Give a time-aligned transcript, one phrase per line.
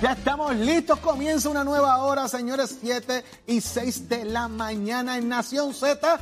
[0.00, 5.26] Ya estamos listos, comienza una nueva hora, señores, 7 y 6 de la mañana en
[5.26, 6.20] Nación Z.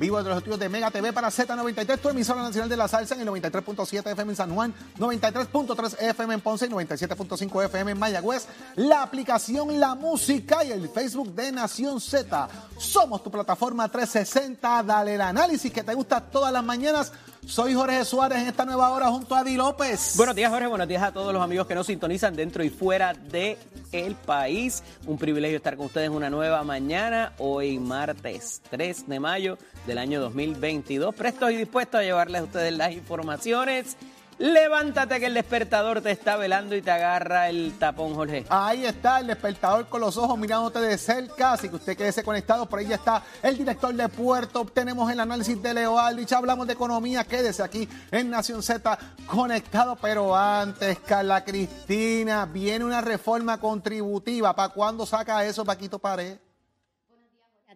[0.00, 3.14] Vivo de los estudios de Mega TV para Z93, tu emisora nacional de la salsa
[3.14, 7.98] en el 93.7 FM en San Juan, 93.3 FM en Ponce y 97.5 FM en
[8.00, 8.48] Mayagüez.
[8.74, 12.48] La aplicación La Música y el Facebook de Nación Z.
[12.76, 14.82] Somos tu plataforma 360.
[14.82, 17.12] Dale el análisis que te gusta todas las mañanas.
[17.46, 20.14] Soy Jorge Suárez en esta nueva hora junto a Adi López.
[20.16, 20.68] Buenos días, Jorge.
[20.68, 23.58] Buenos días a todos los amigos que nos sintonizan dentro y fuera de
[23.90, 24.82] el país.
[25.06, 30.20] Un privilegio estar con ustedes una nueva mañana, hoy martes 3 de mayo del año
[30.20, 31.14] 2022.
[31.14, 33.96] Prestos y dispuestos a llevarles a ustedes las informaciones
[34.42, 38.44] Levántate que el despertador te está velando y te agarra el tapón, Jorge.
[38.48, 42.68] Ahí está el despertador con los ojos mirándote de cerca, así que usted quédese conectado.
[42.68, 44.64] Por ahí ya está el director de Puerto.
[44.64, 46.32] Tenemos el análisis de Leo Aldrich.
[46.32, 47.22] Hablamos de economía.
[47.22, 49.94] Quédese aquí en Nación Z conectado.
[49.94, 54.56] Pero antes, Carla Cristina, viene una reforma contributiva.
[54.56, 56.38] ¿Para cuándo saca eso, Paquito Pared?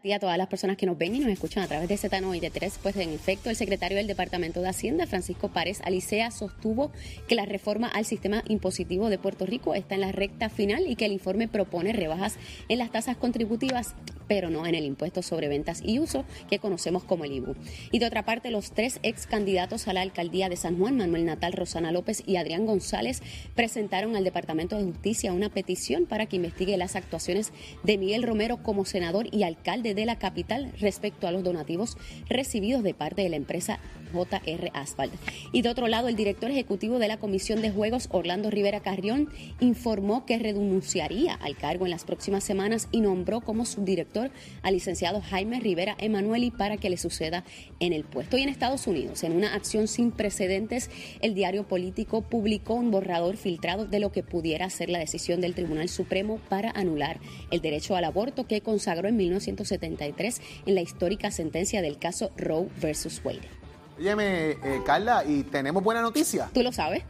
[0.05, 2.75] A todas las personas que nos ven y nos escuchan a través de Z93.
[2.83, 6.93] Pues en efecto, el secretario del Departamento de Hacienda, Francisco Párez Alicea, sostuvo
[7.27, 10.97] que la reforma al sistema impositivo de Puerto Rico está en la recta final y
[10.97, 12.37] que el informe propone rebajas
[12.69, 13.95] en las tasas contributivas
[14.29, 17.55] pero no en el impuesto sobre ventas y uso que conocemos como el IBU.
[17.93, 21.25] Y de otra parte, los tres ex candidatos a la alcaldía de San Juan, Manuel
[21.25, 23.23] Natal, Rosana López y Adrián González,
[23.55, 27.53] presentaron al Departamento de Justicia una petición para que investigue las actuaciones
[27.83, 31.97] de Miguel Romero como senador y alcalde de la capital respecto a los donativos
[32.29, 33.79] recibidos de parte de la empresa
[34.17, 35.13] JR Asphalt.
[35.53, 39.29] Y de otro lado, el director ejecutivo de la Comisión de Juegos, Orlando Rivera Carrión,
[39.61, 44.31] informó que renunciaría al cargo en las próximas semanas y nombró como subdirector
[44.63, 47.45] al licenciado Jaime Rivera Emanueli para que le suceda
[47.81, 48.37] en el puesto.
[48.37, 53.37] Y en Estados Unidos, en una acción sin precedentes, el diario político publicó un borrador
[53.37, 57.97] filtrado de lo que pudiera ser la decisión del Tribunal Supremo para anular el derecho
[57.97, 63.66] al aborto que consagró en 1973 en la histórica sentencia del caso Roe versus Wade.
[63.99, 66.51] Óyeme, eh, Carla, y tenemos buena noticia.
[66.53, 67.03] ¿Tú lo sabes?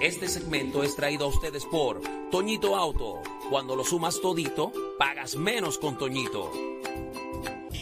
[0.00, 2.00] Este segmento es traído a ustedes por
[2.30, 3.20] Toñito Auto.
[3.50, 6.50] Cuando lo sumas todito, pagas menos con Toñito.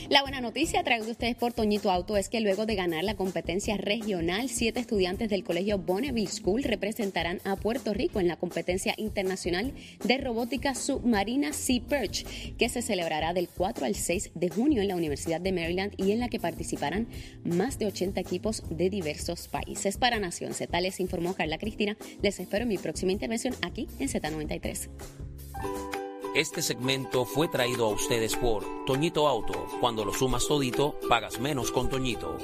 [0.09, 3.77] La buena noticia traída ustedes por Toñito Auto es que luego de ganar la competencia
[3.77, 9.75] regional, siete estudiantes del colegio Bonneville School representarán a Puerto Rico en la competencia internacional
[10.03, 12.25] de robótica submarina Sea Perch,
[12.57, 16.13] que se celebrará del 4 al 6 de junio en la Universidad de Maryland y
[16.13, 17.07] en la que participarán
[17.45, 19.99] más de 80 equipos de diversos países.
[19.99, 21.99] Para Nación Z les informó Carla Cristina.
[22.23, 24.89] Les espero en mi próxima intervención aquí en Z93.
[26.39, 29.67] Este segmento fue traído a ustedes por Toñito Auto.
[29.81, 32.39] Cuando lo sumas todito, pagas menos con Toñito.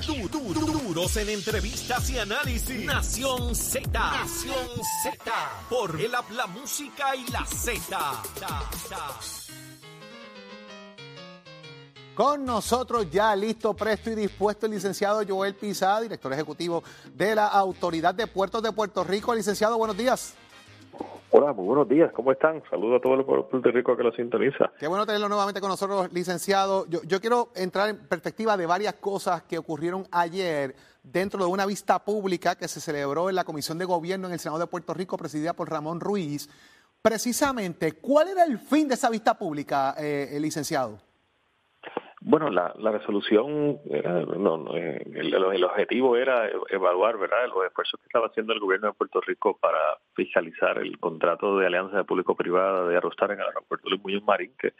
[0.00, 2.84] Somos duros en entrevistas y análisis.
[2.84, 3.88] Nación Z.
[3.92, 4.56] Nación
[5.04, 5.32] Z.
[5.70, 8.22] Por el la música y la Z.
[12.16, 16.82] Con nosotros ya listo, presto y dispuesto el licenciado Joel Pizá, director ejecutivo
[17.14, 19.32] de la Autoridad de Puertos de Puerto Rico.
[19.32, 20.34] Licenciado, buenos días.
[21.34, 22.62] Hola, muy buenos días, ¿cómo están?
[22.68, 24.70] Saludos a todo el pueblo de Puerto Rico que lo sintoniza.
[24.78, 26.84] Qué bueno tenerlo nuevamente con nosotros, licenciado.
[26.90, 31.64] Yo, yo, quiero entrar en perspectiva de varias cosas que ocurrieron ayer dentro de una
[31.64, 34.92] vista pública que se celebró en la Comisión de Gobierno en el Senado de Puerto
[34.92, 36.50] Rico, presidida por Ramón Ruiz.
[37.00, 40.98] Precisamente, ¿cuál era el fin de esa vista pública, eh, licenciado?
[42.24, 47.48] Bueno, la, la resolución, era, no, eh, el, objetivo era evaluar ¿verdad?
[47.48, 51.66] los esfuerzos que estaba haciendo el gobierno de Puerto Rico para fiscalizar el contrato de
[51.66, 54.72] alianza de público-privada de Arrostar en el aeropuerto de Muñoz Marín, que,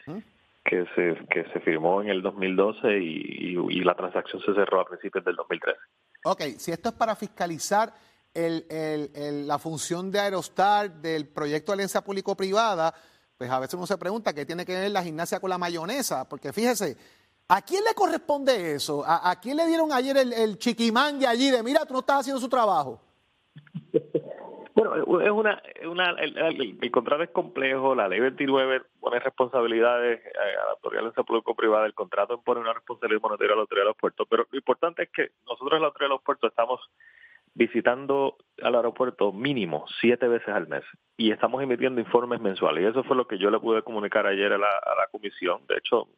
[0.64, 4.84] que, se, que se firmó en el 2012 y, y, la transacción se cerró a
[4.84, 5.78] principios del 2013.
[6.24, 7.92] Ok, si esto es para fiscalizar
[8.32, 12.94] el, el, la función de Aerostar del proyecto de alianza público-privada,
[13.36, 16.28] pues a veces uno se pregunta qué tiene que ver la gimnasia con la mayonesa,
[16.28, 16.96] porque fíjese,
[17.54, 19.04] ¿A quién le corresponde eso?
[19.06, 22.40] ¿A, quién le dieron ayer el, el chiquimangue allí de, mira, tú no estás haciendo
[22.40, 23.00] su trabajo?
[24.74, 30.64] Bueno, es una, una el, contrato es complejo, la ley 29 pone responsabilidades eh, a
[30.64, 33.98] la autoridad de público-privada, el contrato pone una responsabilidad monetaria a la autoridad de los
[33.98, 36.80] puertos, pero lo importante es que nosotros en la autoridad de los puertos estamos
[37.52, 40.84] visitando al aeropuerto mínimo siete veces al mes
[41.18, 44.54] y estamos emitiendo informes mensuales y eso fue lo que yo le pude comunicar ayer
[44.54, 45.60] a la, a la comisión.
[45.68, 46.08] De hecho,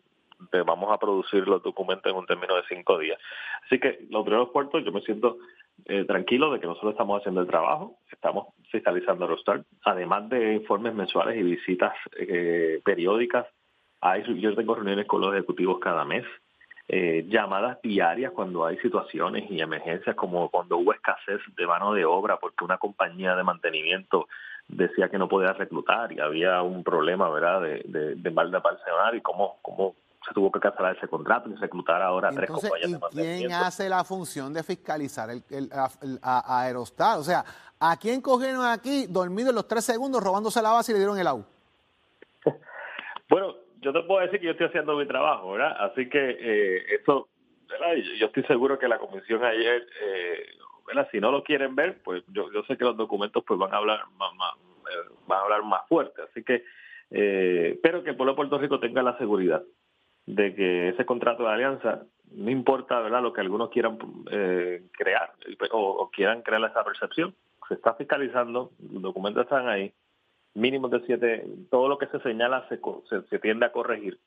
[0.66, 3.18] vamos a producir los documentos en un término de cinco días.
[3.64, 5.38] Así que los primeros puertos, yo me siento
[5.86, 10.94] eh, tranquilo de que nosotros estamos haciendo el trabajo, estamos fiscalizando Rostar, además de informes
[10.94, 13.46] mensuales y visitas eh, periódicas.
[14.00, 16.24] Hay, yo tengo reuniones con los ejecutivos cada mes.
[16.88, 22.04] eh, llamadas diarias cuando hay situaciones y emergencias, como cuando hubo escasez de mano de
[22.04, 24.28] obra porque una compañía de mantenimiento
[24.68, 28.60] decía que no podía reclutar y había un problema, ¿verdad?, de, de, de mal de
[28.60, 29.94] personal y cómo, cómo
[30.26, 33.48] se tuvo que cancelar ese contrato y reclutar ahora tres compañías de mantenimiento.
[33.48, 35.70] ¿Quién hace la función de fiscalizar el, el,
[36.02, 37.18] el a, Aerostar?
[37.18, 37.44] O sea,
[37.78, 41.18] ¿a quién cogieron aquí dormido en los tres segundos robándose la base y le dieron
[41.18, 41.44] el agua?
[43.28, 45.76] bueno, yo te puedo decir que yo estoy haciendo mi trabajo, ¿verdad?
[45.80, 47.28] Así que eh, eso,
[47.68, 47.94] ¿verdad?
[48.18, 50.46] Yo estoy seguro que la comisión ayer, eh,
[50.86, 51.08] ¿verdad?
[51.12, 53.78] Si no lo quieren ver, pues yo, yo sé que los documentos pues van a
[53.78, 54.54] hablar más, más
[54.90, 56.22] eh, van a hablar más fuerte.
[56.22, 56.64] Así que,
[57.10, 59.62] eh, pero que el pueblo de Puerto Rico tenga la seguridad
[60.26, 63.98] de que ese contrato de alianza, no importa verdad lo que algunos quieran
[64.30, 65.32] eh, crear
[65.70, 67.34] o, o, quieran crear esa percepción,
[67.68, 69.92] se está fiscalizando, los documentos están ahí,
[70.54, 74.18] mínimo de siete, todo lo que se señala se, se, se tiende a corregir,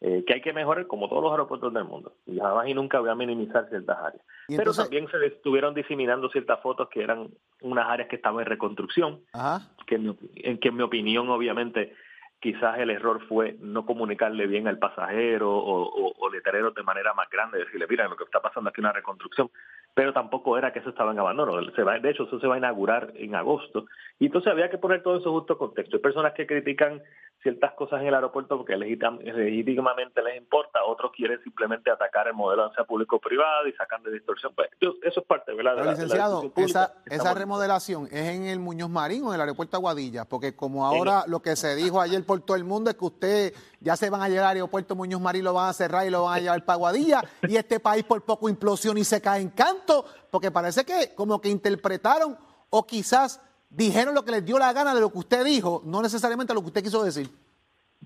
[0.00, 3.00] eh, que hay que mejorar como todos los aeropuertos del mundo, y jamás y nunca
[3.00, 4.24] voy a minimizar ciertas áreas.
[4.48, 7.28] Entonces, Pero también se estuvieron diseminando ciertas fotos que eran
[7.62, 9.70] unas áreas que estaban en reconstrucción, Ajá.
[9.86, 11.94] que en, en que en mi opinión obviamente
[12.40, 17.28] quizás el error fue no comunicarle bien al pasajero o, o, o de manera más
[17.30, 19.50] grande, decirle, mira, lo que está pasando aquí es una reconstrucción,
[19.94, 21.58] pero tampoco era que eso estaba en abandono.
[21.72, 23.86] Se va, de hecho, eso se va a inaugurar en agosto.
[24.18, 25.96] Y entonces había que poner todo eso justo contexto.
[25.96, 27.02] Hay personas que critican
[27.42, 32.62] ciertas cosas en el aeropuerto porque legítimamente les importa, otros quieren simplemente atacar el modelo
[32.62, 34.52] de ansia público-privado y sacan de distorsión.
[34.54, 35.76] Pues, eso es parte ¿verdad?
[35.76, 39.34] de la, licenciado, de la esa, esa remodelación es en el Muñoz Marín o en
[39.36, 42.90] el aeropuerto Aguadilla, porque como ahora lo que se dijo ayer por todo el mundo
[42.90, 45.72] es que usted ya se van a llegar al aeropuerto Muñoz Marín, lo van a
[45.72, 49.04] cerrar y lo van a llevar para Aguadilla, y este país por poco implosiona y
[49.04, 52.36] se cae en canto, porque parece que como que interpretaron
[52.70, 56.02] o quizás dijeron lo que les dio la gana de lo que usted dijo, no
[56.02, 57.28] necesariamente lo que usted quiso decir.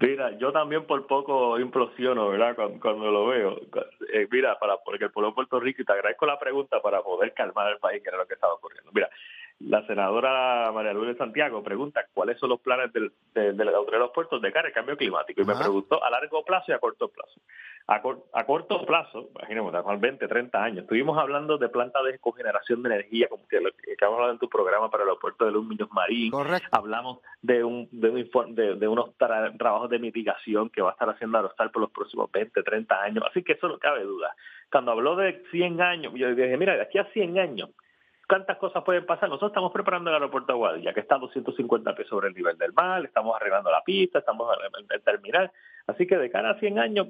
[0.01, 2.55] Mira, yo también por poco implosiono, ¿verdad?
[2.57, 3.61] Cuando, cuando lo veo.
[4.13, 7.03] Eh, mira, para porque el pueblo de Puerto Rico, y te agradezco la pregunta para
[7.03, 8.91] poder calmar al país, que era lo que estaba ocurriendo.
[8.95, 9.11] Mira,
[9.59, 14.11] la senadora María Luisa Santiago pregunta cuáles son los planes del, de, de de los
[14.13, 15.43] puertos de cara al cambio climático.
[15.43, 17.39] Y me preguntó a largo plazo y a corto plazo.
[17.91, 22.21] A, cor, a corto plazo, imaginemos, a 20, 30 años, estuvimos hablando de plantas de
[22.21, 23.97] cogeneración de energía, como que, lo, que
[24.31, 26.31] en tu programa para el aeropuerto de Luz Muñoz Marín.
[26.31, 26.69] Correcto.
[26.71, 30.93] Hablamos de, un, de, un, de, de unos tra trabajos de mitigación que va a
[30.93, 33.25] estar haciendo Aerostar por los próximos 20, 30 años.
[33.29, 34.37] Así que eso no cabe duda.
[34.71, 37.71] Cuando habló de 100 años, yo dije, mira, de aquí a 100 años,
[38.31, 39.29] ¿Cuántas cosas pueden pasar?
[39.29, 42.57] Nosotros estamos preparando el aeropuerto de Aguadilla, que está a 250 pies sobre el nivel
[42.57, 45.51] del mar, estamos arreglando la pista, estamos en el terminal.
[45.91, 47.07] Así que de cara a 100 años,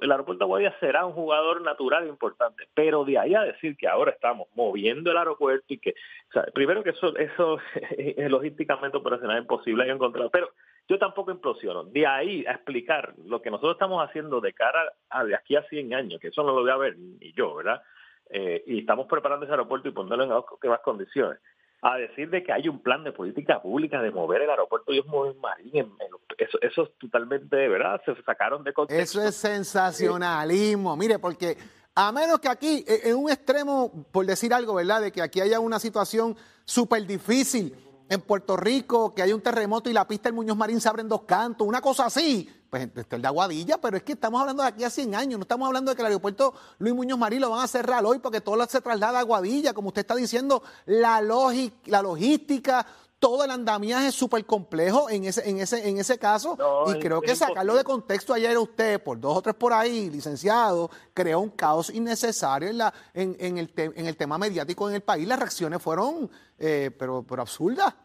[0.00, 2.64] el aeropuerto de será un jugador natural importante.
[2.74, 5.90] Pero de ahí a decir que ahora estamos moviendo el aeropuerto y que,
[6.30, 7.58] o sea, primero que eso, eso
[7.96, 10.28] es logísticamente operacional imposible de encontrar.
[10.32, 10.50] Pero
[10.88, 11.84] yo tampoco implosiono.
[11.84, 15.62] De ahí a explicar lo que nosotros estamos haciendo de cara a de aquí a
[15.62, 17.82] 100 años, que eso no lo voy a ver ni yo, ¿verdad?
[18.30, 21.38] Eh, y estamos preparando ese aeropuerto y ponerlo en óptimas condiciones.
[21.82, 25.06] A decir de que hay un plan de política pública de mover el aeropuerto Dios
[25.06, 28.00] Marín, en, en, eso, eso es totalmente, ¿verdad?
[28.04, 29.20] Se sacaron de contexto.
[29.20, 30.96] Eso es sensacionalismo.
[30.96, 31.56] Mire, porque
[31.94, 35.00] a menos que aquí, en un extremo, por decir algo, ¿verdad?
[35.00, 37.76] De que aquí haya una situación súper difícil
[38.08, 41.02] en Puerto Rico, que hay un terremoto y la pista del Muñoz Marín se abre
[41.02, 44.62] en dos cantos, una cosa así, pues el de Aguadilla, pero es que estamos hablando
[44.62, 47.40] de aquí a 100 años, no estamos hablando de que el aeropuerto Luis Muñoz Marín
[47.40, 50.62] lo van a cerrar hoy porque todo se traslada a Aguadilla, como usted está diciendo,
[50.84, 52.86] la, la logística,
[53.24, 56.56] todo el andamiaje es súper complejo en ese, en ese, en ese caso.
[56.58, 60.10] No, y creo que sacarlo de contexto ayer usted, por dos o tres por ahí,
[60.10, 64.90] licenciado, creó un caos innecesario en, la, en, en, el, te, en el tema mediático
[64.90, 65.26] en el país.
[65.26, 67.96] Las reacciones fueron, eh, pero, pero absurdas.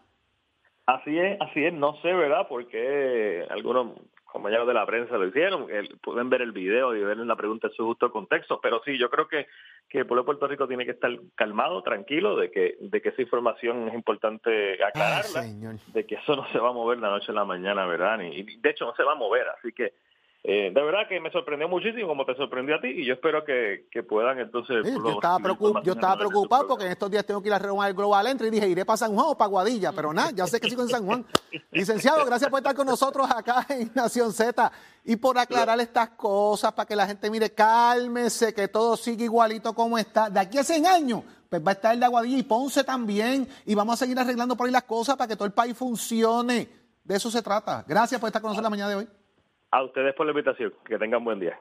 [0.86, 2.48] Así es, así es, no sé, ¿verdad?
[2.48, 4.00] Porque algunos
[4.40, 7.68] compañeros de la prensa lo hicieron, el, pueden ver el video y ver la pregunta
[7.68, 9.48] en su justo contexto, pero sí, yo creo que,
[9.90, 13.10] que el pueblo de Puerto Rico tiene que estar calmado, tranquilo, de que, de que
[13.10, 17.10] esa información es importante aclararla, Ay, de que eso no se va a mover la
[17.10, 18.22] noche a la mañana, ¿verdad?
[18.22, 19.94] Y, y de hecho no se va a mover, así que
[20.42, 23.44] eh, de verdad que me sorprendió muchísimo como te sorprendió a ti y yo espero
[23.44, 24.86] que, que puedan entonces...
[24.86, 27.60] Sí, yo estaba, preocup yo estaba preocupado porque en estos días tengo que ir a
[27.60, 30.32] reunir el Global Entry y dije, iré para San Juan o para Guadilla, pero nada,
[30.32, 31.26] ya sé que sigo en San Juan.
[31.72, 34.72] Licenciado, gracias por estar con nosotros acá en Nación Z
[35.04, 39.74] y por aclarar estas cosas para que la gente mire, cálmese, que todo sigue igualito
[39.74, 40.30] como está.
[40.30, 43.46] De aquí a 100 años, pues va a estar el de Aguadilla y Ponce también
[43.66, 46.70] y vamos a seguir arreglando por ahí las cosas para que todo el país funcione.
[47.04, 47.84] De eso se trata.
[47.86, 49.19] Gracias por estar con nosotros la mañana de hoy.
[49.72, 50.74] A ustedes por la invitación.
[50.86, 51.60] Que tengan buen día.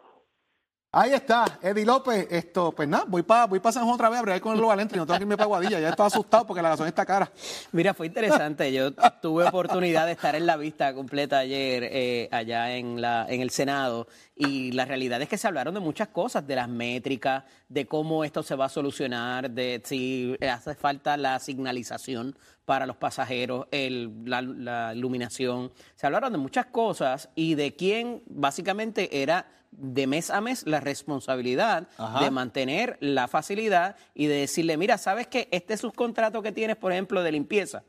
[0.91, 2.27] Ahí está, Eddie López.
[2.31, 4.59] Esto, pues nada, voy para voy pa San Juan otra vez a bregar con el
[4.59, 4.97] Global Entry.
[4.97, 5.79] No tengo que irme para Guadilla.
[5.79, 7.31] Ya estoy asustado porque la gasolina está cara.
[7.73, 8.73] Mira, fue interesante.
[8.73, 13.43] Yo tuve oportunidad de estar en la vista completa ayer eh, allá en, la, en
[13.43, 17.45] el Senado y la realidad es que se hablaron de muchas cosas, de las métricas,
[17.69, 22.35] de cómo esto se va a solucionar, de si hace falta la signalización
[22.69, 25.73] para los pasajeros, el, la, la iluminación.
[25.95, 30.79] Se hablaron de muchas cosas y de quién básicamente era de mes a mes la
[30.79, 32.23] responsabilidad Ajá.
[32.23, 36.93] de mantener la facilidad y de decirle, mira, ¿sabes que este subcontrato que tienes, por
[36.93, 37.85] ejemplo, de limpieza,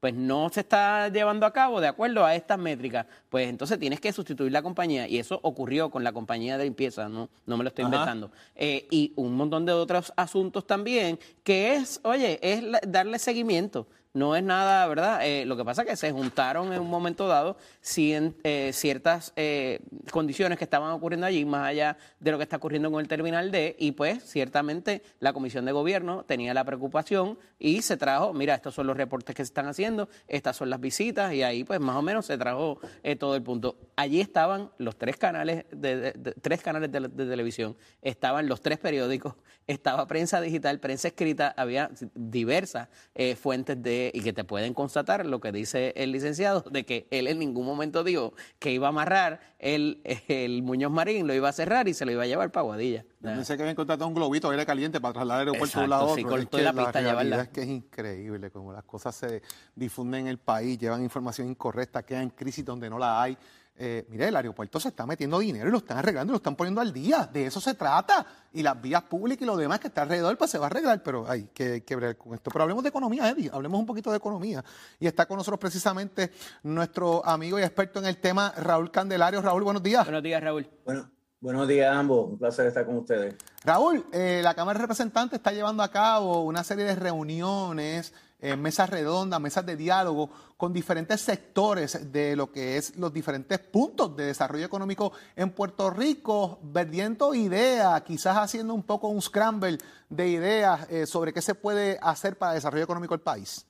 [0.00, 3.06] pues no se está llevando a cabo de acuerdo a estas métricas?
[3.28, 7.08] Pues entonces tienes que sustituir la compañía y eso ocurrió con la compañía de limpieza,
[7.08, 7.94] no, no me lo estoy Ajá.
[7.94, 8.32] inventando.
[8.56, 13.86] Eh, y un montón de otros asuntos también, que es, oye, es darle seguimiento.
[14.14, 15.26] No es nada, ¿verdad?
[15.26, 17.56] Eh, lo que pasa es que se juntaron en un momento dado
[17.96, 19.80] eh, ciertas eh,
[20.12, 23.50] condiciones que estaban ocurriendo allí, más allá de lo que está ocurriendo con el Terminal
[23.50, 28.54] D, y pues ciertamente la Comisión de Gobierno tenía la preocupación y se trajo, mira,
[28.54, 31.80] estos son los reportes que se están haciendo, estas son las visitas, y ahí pues
[31.80, 33.76] más o menos se trajo eh, todo el punto.
[33.96, 39.34] Allí estaban los tres canales de- tres canales de, de televisión, estaban los tres periódicos,
[39.66, 45.24] estaba prensa digital, prensa escrita, había diversas eh, fuentes de y que te pueden constatar
[45.26, 48.90] lo que dice el licenciado de que él en ningún momento dijo que iba a
[48.90, 52.50] amarrar el, el Muñoz Marín, lo iba a cerrar y se lo iba a llevar
[52.50, 53.04] para Guadilla.
[53.20, 55.90] Yo pensé que habían contratado un globito aire caliente para trasladar el aeropuerto de un
[55.90, 56.30] lado a sí, otro.
[56.32, 57.42] con Es que la pista realidad llevarla.
[57.42, 59.42] es que es increíble cómo las cosas se
[59.74, 63.38] difunden en el país, llevan información incorrecta, quedan en crisis donde no la hay.
[63.76, 66.54] Eh, mire, el aeropuerto se está metiendo dinero y lo están arreglando y lo están
[66.54, 67.28] poniendo al día.
[67.32, 68.24] De eso se trata.
[68.52, 71.02] Y las vías públicas y lo demás que está alrededor, pues se va a arreglar.
[71.02, 72.50] Pero hay que, que bregar con esto.
[72.52, 73.50] Pero hablemos de economía, Eddie.
[73.52, 74.64] Hablemos un poquito de economía.
[75.00, 76.30] Y está con nosotros precisamente
[76.62, 79.42] nuestro amigo y experto en el tema, Raúl Candelario.
[79.42, 80.04] Raúl, buenos días.
[80.04, 80.68] Buenos días, Raúl.
[80.84, 82.30] Bueno, buenos días a ambos.
[82.30, 83.34] Un placer estar con ustedes.
[83.64, 88.12] Raúl, eh, la Cámara de Representantes está llevando a cabo una serie de reuniones,
[88.44, 93.58] eh, mesas redondas, mesas de diálogo con diferentes sectores de lo que es los diferentes
[93.58, 99.78] puntos de desarrollo económico en Puerto Rico, verdiendo ideas, quizás haciendo un poco un scramble
[100.10, 103.66] de ideas eh, sobre qué se puede hacer para el desarrollo económico del país.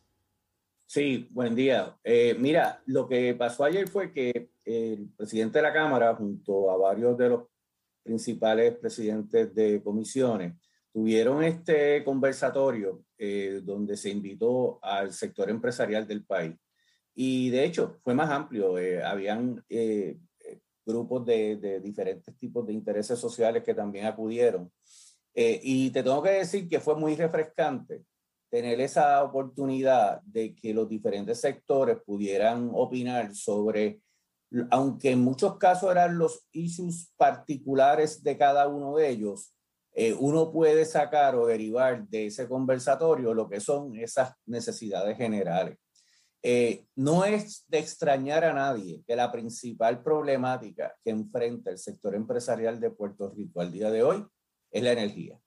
[0.86, 1.96] Sí, buen día.
[2.02, 6.76] Eh, mira, lo que pasó ayer fue que el presidente de la Cámara, junto a
[6.76, 7.44] varios de los
[8.02, 10.54] principales presidentes de comisiones,
[10.94, 16.54] tuvieron este conversatorio eh, donde se invitó al sector empresarial del país.
[17.14, 18.78] Y de hecho, fue más amplio.
[18.78, 24.70] eh, habían eh, eh, grupos de, diferentes tipos de intereses sociales que también acudieron.
[25.36, 28.04] Y te tengo que decir que fue muy refrescante
[28.48, 34.00] tener esa oportunidad de que los diferentes sectores pudieran opinar sobre,
[34.70, 39.52] aunque en muchos casos eran los issues particulares de cada uno de ellos,
[39.94, 45.78] eh, uno puede sacar o derivar de ese conversatorio lo que son esas necesidades generales.
[46.42, 52.14] Eh, no es de extrañar a nadie que la principal problemática que enfrenta el sector
[52.14, 54.26] empresarial de Puerto Rico al día de hoy
[54.70, 55.40] es la energía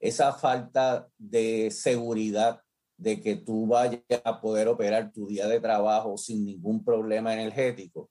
[0.00, 2.60] esa falta de seguridad
[2.96, 8.10] de que tú vayas a poder operar tu día de trabajo sin ningún problema energético,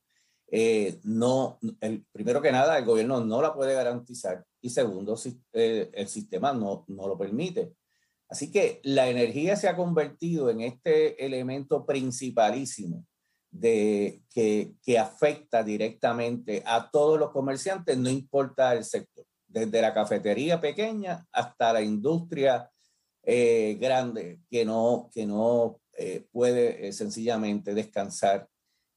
[0.52, 5.16] eh, no, el, primero que nada, el gobierno no la puede garantizar y segundo,
[5.54, 7.76] eh, el sistema no, no lo permite.
[8.28, 13.06] Así que la energía se ha convertido en este elemento principalísimo
[13.52, 19.94] de, que, que afecta directamente a todos los comerciantes, no importa el sector desde la
[19.94, 22.68] cafetería pequeña hasta la industria
[23.22, 28.50] eh, grande que no, que no eh, puede sencillamente descansar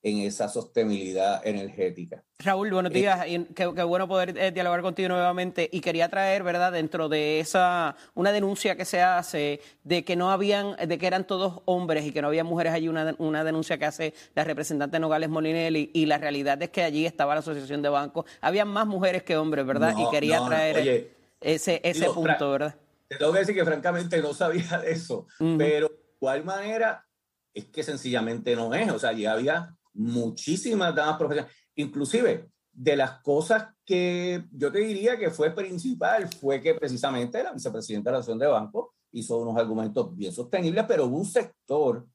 [0.02, 2.22] en esa sostenibilidad energética.
[2.38, 3.26] Raúl, buenos días.
[3.26, 5.68] Y qué, qué bueno poder eh, dialogar contigo nuevamente.
[5.72, 10.30] Y quería traer, ¿verdad?, dentro de esa, una denuncia que se hace de que no
[10.30, 13.76] habían, de que eran todos hombres y que no había mujeres allí, una, una denuncia
[13.78, 15.90] que hace la representante Nogales Molinelli.
[15.92, 18.24] Y la realidad es que allí estaba la Asociación de Bancos.
[18.40, 19.94] Había más mujeres que hombres, ¿verdad?
[19.94, 22.76] No, y quería no, traer oye, ese, ese digo, punto, ¿verdad?
[23.08, 25.26] Te tengo que decir que francamente no sabía de eso,
[25.56, 27.06] pero de igual manera
[27.54, 28.92] es que sencillamente no es.
[28.92, 31.56] O sea, ya había muchísimas damas profesionales.
[31.76, 37.52] Inclusive, de las cosas que yo te diría que fue principal fue que precisamente la
[37.52, 42.06] vicepresidenta de la Asociación de Bancos hizo unos argumentos bien sostenibles, pero hubo un sector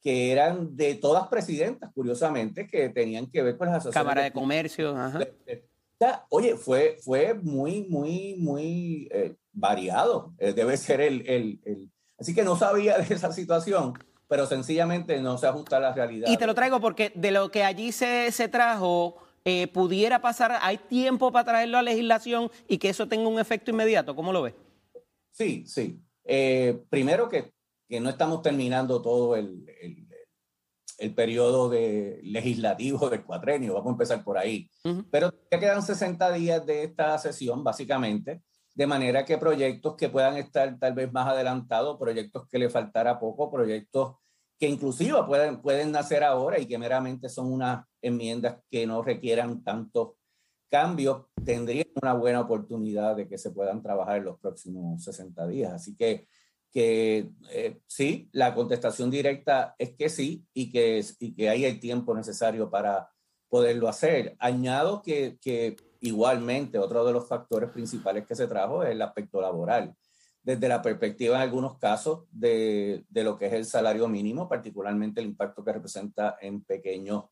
[0.00, 4.04] que eran de todas presidentas, curiosamente, que tenían que ver con las asociaciones.
[4.06, 5.18] Cámara de Comercio, ajá.
[5.18, 5.64] de- de-
[6.28, 10.34] Oye, fue, fue muy, muy, muy eh, variado.
[10.36, 13.94] Eh, debe ser el, el, el- Así que no sabía de esa situación,
[14.34, 16.28] pero sencillamente no se ajusta a la realidad.
[16.28, 19.14] Y te lo traigo porque de lo que allí se, se trajo,
[19.44, 23.70] eh, pudiera pasar, hay tiempo para traerlo a legislación y que eso tenga un efecto
[23.70, 24.16] inmediato.
[24.16, 24.54] ¿Cómo lo ves?
[25.30, 26.00] Sí, sí.
[26.24, 27.52] Eh, primero que,
[27.88, 30.08] que no estamos terminando todo el, el-
[30.98, 34.68] el periodo de legislativo del cuatrenio, vamos a empezar por ahí.
[35.12, 38.42] Pero ya quedan 60 días de esta sesión, básicamente,
[38.74, 43.20] de manera que proyectos que puedan estar tal vez más adelantados, proyectos que le faltara
[43.20, 44.16] poco, proyectos
[44.58, 49.62] que inclusive pueden, pueden nacer ahora y que meramente son unas enmiendas que no requieran
[49.62, 50.12] tantos
[50.70, 55.72] cambios, tendrían una buena oportunidad de que se puedan trabajar en los próximos 60 días.
[55.72, 56.26] Así que,
[56.72, 61.78] que eh, sí, la contestación directa es que sí y que, y que hay el
[61.78, 63.08] tiempo necesario para
[63.48, 64.34] poderlo hacer.
[64.40, 69.40] Añado que, que igualmente otro de los factores principales que se trajo es el aspecto
[69.40, 69.94] laboral.
[70.44, 75.20] Desde la perspectiva en algunos casos de, de lo que es el salario mínimo, particularmente
[75.20, 77.24] el impacto que representa en pequeños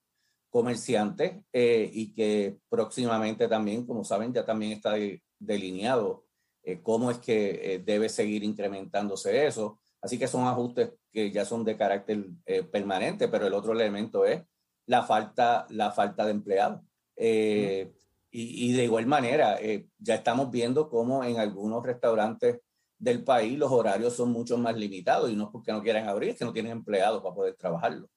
[0.52, 4.94] comerciantes eh, y que próximamente también, como saben, ya también está
[5.38, 6.26] delineado
[6.62, 9.80] eh, cómo es que eh, debe seguir incrementándose eso.
[10.02, 12.26] Así que son ajustes que ya son de carácter
[12.70, 14.42] permanente, pero el otro elemento es
[14.86, 16.82] la falta, la falta de empleados.
[17.16, 17.88] Y,
[18.30, 19.58] y, de igual manera,
[19.98, 22.58] ya estamos viendo cómo en algunos restaurantes
[23.02, 26.30] del país los horarios son mucho más limitados y no es porque no quieran abrir,
[26.30, 28.08] es que no tienen empleados para poder trabajarlo.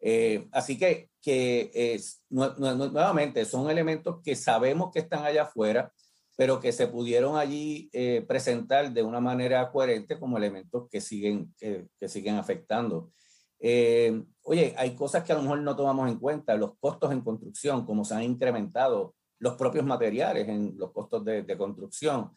[0.00, 5.92] Eh, así que, que es, nuevamente son elementos que sabemos que están allá afuera,
[6.36, 11.54] pero que se pudieron allí eh, presentar de una manera coherente como elementos que siguen,
[11.56, 13.12] que, siguen afectando.
[13.60, 17.20] Eh, oye, hay cosas que a lo mejor no tomamos en cuenta, los costos en
[17.20, 22.32] construcción, como se han incrementado los propios materiales en los costos de, de construcción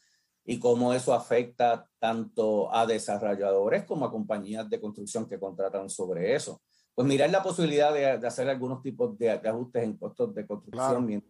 [0.47, 6.33] y cómo eso afecta tanto a desarrolladores como a compañías de construcción que contratan sobre
[6.33, 6.59] eso
[6.97, 11.23] pues mirar la posibilidad de, hacer algunos tipos de, ajustes en costos de construcción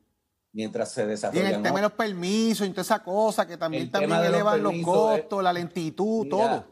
[0.54, 1.42] mientras, se desarrolla.
[1.44, 4.74] Y el tema de los permisos y toda esa cosa que también, también elevan los,
[4.82, 6.68] costos, la lentitud, todo.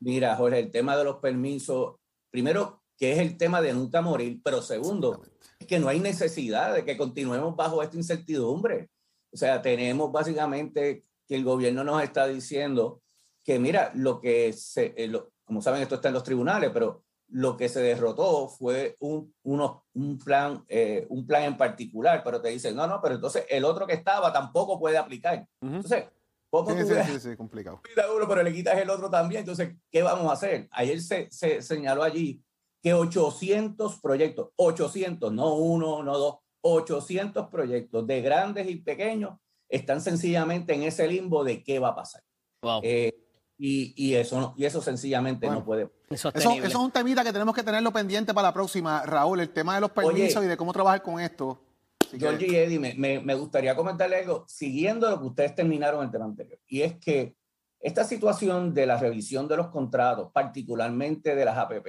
[0.00, 1.94] Mira, Jorge, el tema de los permisos,
[2.30, 5.22] primero, que es el tema de nunca morir, pero segundo,
[5.58, 8.90] es que no hay necesidad de que continuemos bajo esta incertidumbre.
[9.32, 13.02] O sea, tenemos básicamente que el gobierno nos está diciendo
[13.44, 15.12] que, mira, lo que se, eh,
[15.44, 20.18] como saben, esto está en los tribunales, pero lo que se derrotó fue un, un,
[20.18, 23.86] plan, eh, un plan en particular, pero te dicen, no, no, pero entonces el otro
[23.86, 25.46] que estaba tampoco puede aplicar.
[25.60, 26.04] Entonces,
[26.50, 27.80] ¿cómo sí, sí, sí, complicado.
[28.16, 30.68] Uno, pero le quitas el otro también, entonces, ¿qué vamos a hacer?
[30.70, 32.42] Ayer se, se señaló allí
[32.82, 40.00] que 800 proyectos, 800, no uno, no dos, 800 proyectos de grandes y pequeños están
[40.00, 42.22] sencillamente en ese limbo de qué va a pasar.
[42.62, 42.80] Wow.
[42.82, 43.12] Eh,
[43.58, 45.90] y, y, eso, no, y eso sencillamente no puede.
[46.10, 49.50] Eso, eso, es un temita que tenemos que tenerlo pendiente para la próxima, Raúl, el
[49.50, 51.58] tema de los permisos y de cómo trabajar con esto.
[52.16, 56.12] Georgie y Eddie, me, me, gustaría comentarle algo, siguiendo lo que ustedes terminaron en el
[56.12, 57.34] tema anterior, y es que
[57.80, 61.86] esta situación de la revisión de los contratos, particularmente de las APP,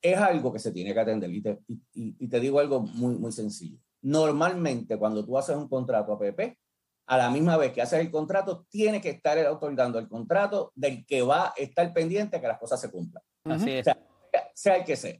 [0.00, 1.30] es algo que se tiene que atender.
[1.30, 3.78] Y te, y, y te digo algo muy, muy sencillo.
[4.02, 6.56] Normalmente, cuando tú haces un contrato APP,
[7.08, 11.06] a la misma vez que haces el contrato, tiene que estar otorgando el contrato del
[11.06, 13.22] que va a estar pendiente que las cosas se cumplan.
[13.44, 13.86] Así es.
[14.54, 15.18] sea, el que sea.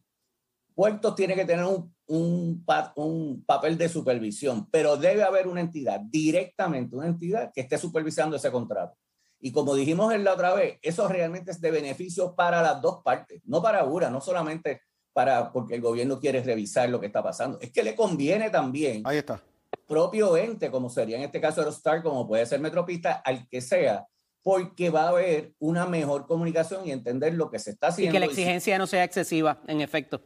[0.74, 2.64] Puertos tiene que tener un, un,
[2.96, 8.36] un, papel de supervisión, pero debe haber una entidad, directamente una entidad que esté supervisando
[8.36, 8.94] ese contrato.
[9.40, 13.02] Y como dijimos en la otra vez, eso realmente es de beneficio para las dos
[13.02, 14.82] partes, no para una, no solamente
[15.14, 19.02] para porque el gobierno quiere revisar lo que está pasando, es que le conviene también.
[19.06, 19.42] Ahí está
[19.88, 24.06] propio ente, como sería en este caso Aerostar, como puede ser Metropista, al que sea,
[24.42, 28.12] porque va a haber una mejor comunicación y entender lo que se está haciendo.
[28.12, 30.20] Y que la exigencia no sea excesiva, en efecto.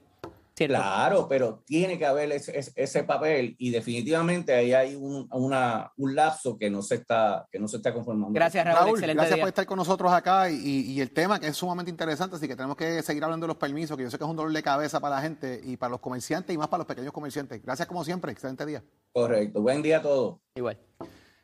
[0.54, 6.70] Claro, pero tiene que haber ese, papel y definitivamente ahí hay un, un lapso que
[6.70, 8.34] no se está que no se está conformando.
[8.34, 12.36] Gracias Raúl, gracias por estar con nosotros acá y, el tema que es sumamente interesante,
[12.36, 14.36] así que tenemos que seguir hablando de los permisos, que yo sé que es un
[14.36, 17.12] dolor de cabeza para la gente y para los comerciantes y más para los pequeños
[17.12, 17.60] comerciantes.
[17.62, 18.82] Gracias como siempre, excelente día.
[19.12, 20.36] Correcto, buen día a todos.
[20.54, 20.78] Igual.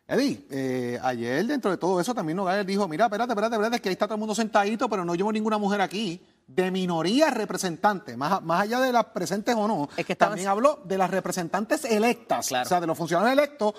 [0.06, 3.82] Eddie, eh, ayer dentro de todo eso también Nogales dijo, mira, espérate, espérate, espérate, es
[3.82, 7.30] que ahí está todo el mundo sentadito, pero no llevo ninguna mujer aquí de minoría
[7.30, 11.10] representante, más, más allá de las presentes o no, es que también habló de las
[11.10, 13.74] representantes electas, o sea, de los funcionarios electos.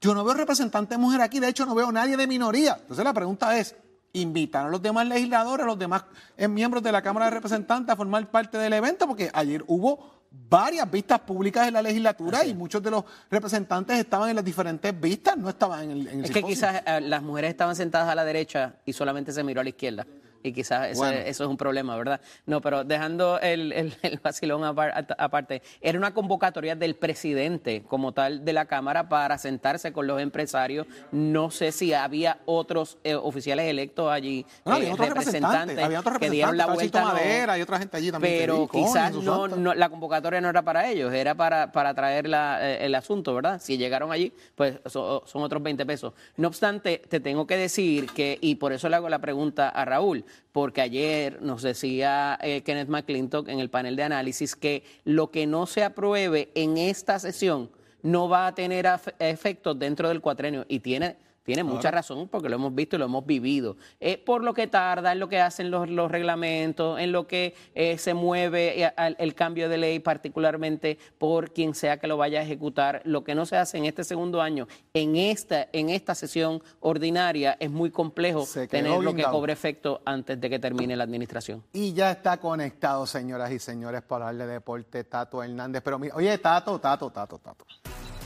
[0.00, 2.78] Yo no veo representante mujer aquí, de hecho no veo nadie de minoría.
[2.80, 3.76] Entonces la pregunta es,
[4.14, 6.04] ¿invitan a los demás legisladores, a los demás
[6.36, 9.06] eh, miembros de la Cámara de Representantes a formar parte del evento?
[9.06, 14.30] Porque ayer hubo varias vistas públicas en la legislatura y muchos de los representantes estaban
[14.30, 17.50] en las diferentes vistas, no estaban en el, en Es que quizás eh, las mujeres
[17.50, 20.06] estaban sentadas a la derecha y solamente se miró a la izquierda.
[20.44, 22.20] Y quizás eso, eso, es un problema, ¿verdad?
[22.44, 28.44] No, pero dejando el, el, el vacilón aparte, era una convocatoria del presidente como tal
[28.44, 30.86] de la Cámara para sentarse con los empresarios.
[31.12, 36.14] No sé si había otros eh, oficiales electos allí, no, eh, otros representantes, había otros
[36.14, 37.04] representantes, que dieron la vuelta.
[37.04, 38.36] Madera, y otra gente allí también.
[38.38, 42.58] Pero quizás no, no, la convocatoria no era para ellos, era para, para traer la,
[42.60, 43.62] eh, el asunto, ¿verdad?
[43.62, 46.12] Si llegaron allí, pues son, son otros 20 pesos.
[46.36, 49.84] No obstante, te tengo que decir que, y por eso le hago la pregunta a
[49.86, 55.30] Raúl, porque ayer nos decía eh, Kenneth McClintock en el panel de análisis que lo
[55.30, 57.70] que no se apruebe en esta sesión
[58.02, 58.86] no va a tener
[59.18, 63.04] efectos dentro del cuatrenio y tiene tiene mucha razón porque lo hemos visto y lo
[63.04, 63.76] hemos vivido.
[64.00, 67.54] Es por lo que tarda, en lo que hacen los, los reglamentos, en lo que
[67.74, 72.40] eh, se mueve eh, el cambio de ley, particularmente por quien sea que lo vaya
[72.40, 73.02] a ejecutar.
[73.04, 77.56] Lo que no se hace en este segundo año, en esta, en esta sesión ordinaria,
[77.60, 81.62] es muy complejo tener lo que cobre efecto antes de que termine la administración.
[81.72, 85.82] Y ya está conectado, señoras y señores, para darle deporte Tato Hernández.
[85.84, 87.64] Pero oye, Tato, Tato, Tato, Tato.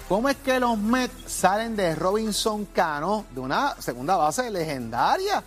[0.09, 5.45] ¿Cómo es que los Mets salen de Robinson Cano de una segunda base legendaria?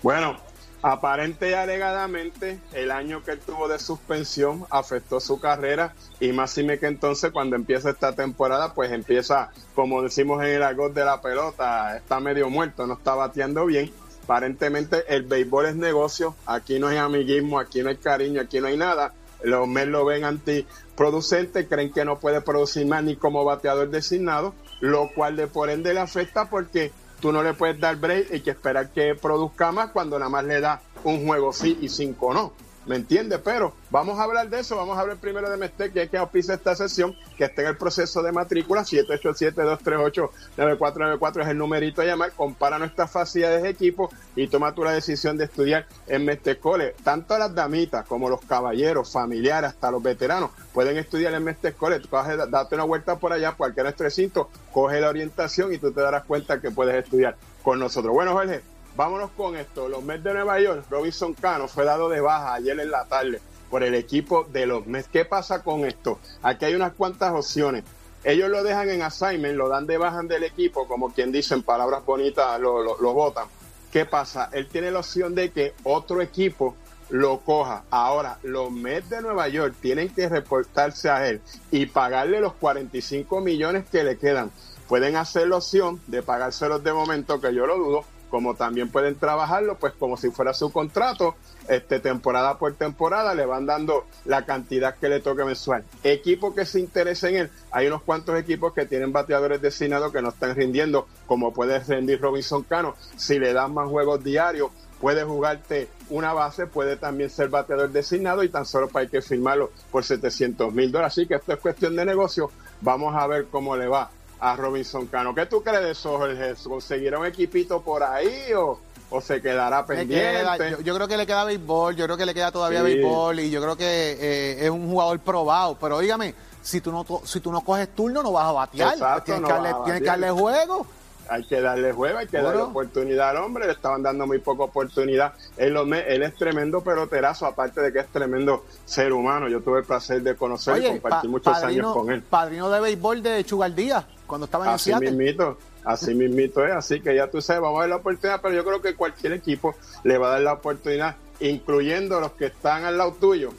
[0.00, 0.36] Bueno,
[0.80, 6.52] aparente y alegadamente el año que él tuvo de suspensión afectó su carrera y más
[6.52, 10.94] si me que entonces cuando empieza esta temporada pues empieza como decimos en el argot
[10.94, 13.90] de la pelota está medio muerto no está bateando bien
[14.22, 18.68] aparentemente el béisbol es negocio aquí no hay amiguismo aquí no hay cariño aquí no
[18.68, 23.44] hay nada los Mets lo ven antiproducente, creen que no puede producir más ni como
[23.44, 27.96] bateador designado, lo cual de por ende le afecta porque tú no le puedes dar
[27.96, 31.78] break y que esperar que produzca más cuando nada más le da un juego sí
[31.80, 32.52] y cinco no.
[32.88, 33.40] ¿Me entiendes?
[33.44, 36.16] Pero vamos a hablar de eso, vamos a hablar primero de Mestec, que es que
[36.16, 42.06] auspicia esta sesión, que está en el proceso de matrícula, 787-238-9494 es el numerito a
[42.06, 46.60] llamar, compara nuestras facilidades de equipo y toma tú la decisión de estudiar en Mestec
[46.60, 46.94] Cole.
[47.04, 52.00] Tanto las damitas como los caballeros, familiares, hasta los veteranos, pueden estudiar en Mestec Cole.
[52.48, 56.58] date una vuelta por allá, cualquier recinto, coge la orientación y tú te darás cuenta
[56.58, 58.14] que puedes estudiar con nosotros.
[58.14, 58.62] Bueno, Jorge,
[58.98, 59.88] Vámonos con esto.
[59.88, 63.40] Los Mets de Nueva York, Robinson Cano fue dado de baja ayer en la tarde
[63.70, 65.06] por el equipo de los Mets.
[65.06, 66.18] ¿Qué pasa con esto?
[66.42, 67.84] Aquí hay unas cuantas opciones.
[68.24, 71.62] Ellos lo dejan en assignment, lo dan de baja del equipo, como quien dice en
[71.62, 73.46] palabras bonitas, lo, lo, votan.
[73.92, 74.50] ¿Qué pasa?
[74.52, 76.74] Él tiene la opción de que otro equipo
[77.08, 77.84] lo coja.
[77.90, 83.42] Ahora, los Mets de Nueva York tienen que reportarse a él y pagarle los 45
[83.42, 84.50] millones que le quedan.
[84.88, 89.16] Pueden hacer la opción de pagárselos de momento, que yo lo dudo, como también pueden
[89.16, 91.34] trabajarlo, pues como si fuera su contrato,
[91.68, 95.84] este, temporada por temporada, le van dando la cantidad que le toque mensual.
[96.02, 100.22] Equipo que se interese en él, hay unos cuantos equipos que tienen bateadores designados que
[100.22, 105.24] no están rindiendo, como puede rendir Robinson Cano, si le dan más juegos diarios, puede
[105.24, 109.70] jugarte una base, puede también ser bateador designado y tan solo para hay que firmarlo
[109.90, 111.12] por 700 mil dólares.
[111.12, 112.50] Así que esto es cuestión de negocio.
[112.80, 115.34] Vamos a ver cómo le va a Robinson Cano.
[115.34, 116.54] ¿Qué tú crees de eso, Jorge?
[116.62, 118.78] ¿Conseguirá un equipito por ahí o,
[119.10, 120.76] o se quedará pendiente?
[120.82, 123.60] yo, creo que le queda béisbol, yo creo que le queda todavía béisbol y yo
[123.60, 125.76] creo que eh, es un jugador probado.
[125.80, 129.24] Pero dígame, si tú no, si tú no coges turno no vas a batear.
[129.24, 130.86] tienes, que, darle, tienes que darle juego
[131.28, 134.64] hay que darle juego, hay que darle oportunidad al hombre, le estaban dando muy poca
[134.64, 135.34] oportunidad.
[135.56, 139.48] Él, él es tremendo peloterazo, aparte de que es tremendo ser humano.
[139.48, 142.22] Yo tuve el placer de conocerlo y compartir muchos años con él.
[142.22, 147.16] Padrino de béisbol de Chugaldía cuando estaba en así mismito, así mismito es, así que
[147.16, 150.18] ya tú sabes, vamos a ver la oportunidad, pero yo creo que cualquier equipo le
[150.18, 153.50] va a dar la oportunidad, incluyendo los que están al lado tuyo,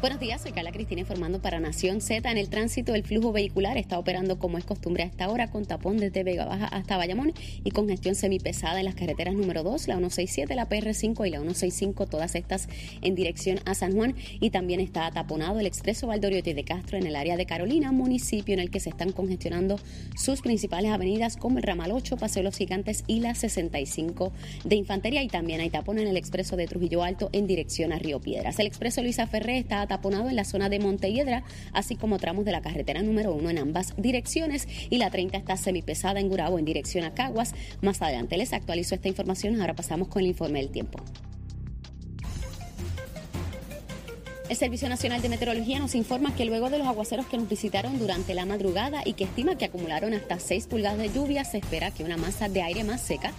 [0.02, 2.28] Buenos días, soy Carla Cristina informando para Nación Z.
[2.32, 5.66] En el tránsito, el flujo vehicular está operando como es costumbre a esta hora, con
[5.66, 7.34] tapón desde Vega Baja hasta Bayamón
[7.64, 11.38] y con gestión semipesada en las carreteras número 2, la 167, la PR5 y la
[11.38, 12.68] 165, todas estas
[13.04, 14.16] en dirección a San Juan.
[14.40, 18.56] Y también está taponado el expreso Valdoriotti de Castro en el área de Carolina, municipio
[18.56, 19.76] en el que se están congestionando
[20.16, 24.34] sus principales avenidas como el Ramal 8, Paseo Los Gigantes y la 65
[24.64, 25.22] de Infantería.
[25.22, 28.58] Y también hay tapón en el expreso de Trujillo Alto en dirección a Río Piedras.
[28.58, 32.54] El expreso Luisa Ferré está taponado en la zona de Montelledra, así como tramos de
[32.54, 36.64] la carretera número 1 en ambas direcciones y la 30 está semipesada en Gurabo en
[36.64, 37.54] dirección a Caguas.
[37.82, 41.00] Más adelante les actualizo esta información, ahora pasamos con el informe del tiempo.
[44.48, 48.00] El Servicio Nacional de Meteorología nos informa que luego de los aguaceros que nos visitaron
[48.00, 51.92] durante la madrugada y que estima que acumularon hasta 6 pulgadas de lluvia, se espera
[51.92, 53.34] que una masa de aire más seca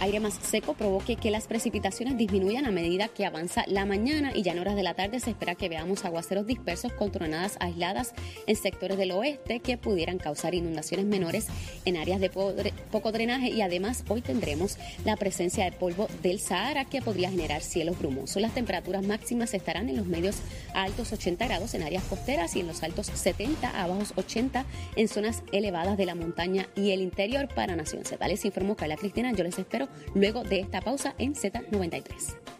[0.00, 4.42] aire más seco provoque que las precipitaciones disminuyan a medida que avanza la mañana y
[4.42, 8.12] ya en horas de la tarde se espera que veamos aguaceros dispersos con tronadas aisladas
[8.48, 11.46] en sectores del oeste que pudieran causar inundaciones menores
[11.84, 16.86] en áreas de poco drenaje y además hoy tendremos la presencia de polvo del Sahara
[16.86, 18.42] que podría generar cielos brumosos.
[18.42, 20.38] Las temperaturas máximas estarán en los medios
[20.74, 24.64] altos 80 grados en áreas costeras y en los altos 70 a bajos 80
[24.96, 28.26] en zonas elevadas de la montaña y el interior para Nación Z.
[28.26, 32.59] Les informó Carla Cristina, yo les espero luego de esta pausa en Z93.